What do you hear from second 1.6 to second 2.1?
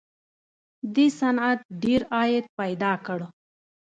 ډېر